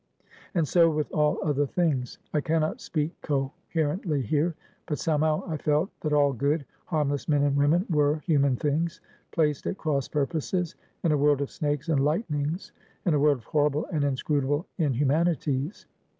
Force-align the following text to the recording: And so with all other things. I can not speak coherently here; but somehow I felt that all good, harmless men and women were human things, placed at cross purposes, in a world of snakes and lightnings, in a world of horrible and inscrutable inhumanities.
And 0.55 0.67
so 0.67 0.89
with 0.89 1.11
all 1.11 1.37
other 1.43 1.67
things. 1.67 2.17
I 2.33 2.41
can 2.41 2.61
not 2.61 2.81
speak 2.81 3.13
coherently 3.21 4.23
here; 4.23 4.55
but 4.87 4.97
somehow 4.97 5.43
I 5.45 5.57
felt 5.57 5.91
that 5.99 6.11
all 6.11 6.33
good, 6.33 6.65
harmless 6.85 7.27
men 7.29 7.43
and 7.43 7.55
women 7.55 7.85
were 7.87 8.15
human 8.25 8.55
things, 8.55 8.99
placed 9.31 9.67
at 9.67 9.77
cross 9.77 10.07
purposes, 10.07 10.73
in 11.03 11.11
a 11.11 11.17
world 11.19 11.39
of 11.39 11.51
snakes 11.51 11.87
and 11.87 12.03
lightnings, 12.03 12.71
in 13.05 13.13
a 13.13 13.19
world 13.19 13.37
of 13.37 13.43
horrible 13.43 13.85
and 13.93 14.03
inscrutable 14.03 14.65
inhumanities. 14.79 15.85